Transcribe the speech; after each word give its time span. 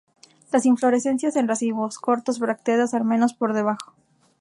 Las 0.51 0.65
inflorescencias 0.65 1.35
en 1.35 1.47
racimos 1.47 1.99
cortos, 1.99 2.39
bracteadas 2.39 2.95
al 2.95 3.05
menos 3.05 3.35
por 3.35 3.53
debajo. 3.53 3.93